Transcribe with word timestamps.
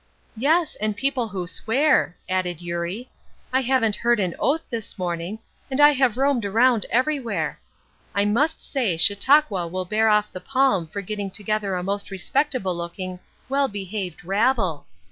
"Yes, 0.35 0.73
and 0.81 0.95
the 0.95 0.99
people 0.99 1.27
who 1.27 1.45
swear," 1.45 2.17
added 2.27 2.59
Eurie. 2.59 3.11
"I 3.53 3.61
haven't 3.61 3.97
heard 3.97 4.19
an 4.19 4.35
oath 4.39 4.63
this 4.71 4.97
morning, 4.97 5.37
and 5.69 5.79
I 5.79 5.91
have 5.91 6.17
roamed 6.17 6.43
around 6.43 6.87
everywhere. 6.89 7.59
I 8.15 8.25
must 8.25 8.59
say 8.59 8.97
Chautauqua 8.97 9.67
will 9.67 9.85
bear 9.85 10.09
off 10.09 10.31
the 10.33 10.41
palm 10.41 10.87
for 10.87 11.03
getting 11.03 11.29
together 11.29 11.75
a 11.75 11.83
most 11.83 12.09
respectable 12.09 12.75
looking, 12.75 13.19
well 13.47 13.67
behaved 13.67 14.23
'rabble!' 14.25 14.87